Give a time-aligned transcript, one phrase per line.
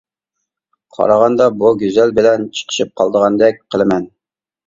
[0.95, 4.09] قارىغاندا بۇ گۈزەل بىلەن چىقىشىپ قالىدىغاندەك قىلىمەن.